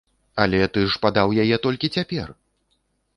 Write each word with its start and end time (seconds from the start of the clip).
Але 0.43 0.61
ты 0.77 0.85
ж 0.93 1.01
падаў 1.03 1.35
яе 1.43 1.59
толькі 1.65 1.91
цяпер! 1.99 2.27